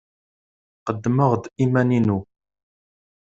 [0.87, 2.19] Qeddmeɣ-d iman-inu.